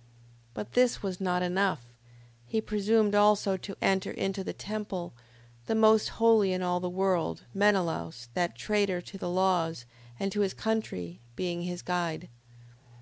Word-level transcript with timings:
5:15. 0.00 0.06
But 0.54 0.72
this 0.72 1.02
was 1.02 1.20
not 1.20 1.42
enough, 1.42 1.84
he 2.46 2.62
presumed 2.62 3.14
also 3.14 3.58
to 3.58 3.76
enter 3.82 4.10
into 4.10 4.42
the 4.42 4.54
temple, 4.54 5.12
the 5.66 5.74
most 5.74 6.08
holy 6.16 6.54
in 6.54 6.62
all 6.62 6.80
the 6.80 6.88
world 6.88 7.44
Menelaus, 7.52 8.30
that 8.32 8.56
traitor 8.56 9.02
to 9.02 9.18
the 9.18 9.28
laws, 9.28 9.84
and 10.18 10.32
to 10.32 10.40
his 10.40 10.54
country, 10.54 11.20
being 11.36 11.64
his 11.64 11.82
guide. 11.82 12.30